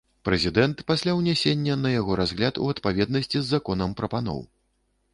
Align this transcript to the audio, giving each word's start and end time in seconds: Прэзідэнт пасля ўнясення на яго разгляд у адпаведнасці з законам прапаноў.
Прэзідэнт 0.27 0.79
пасля 0.89 1.13
ўнясення 1.19 1.77
на 1.83 1.93
яго 1.99 2.19
разгляд 2.23 2.61
у 2.65 2.73
адпаведнасці 2.75 3.37
з 3.41 3.47
законам 3.55 3.97
прапаноў. 4.01 4.47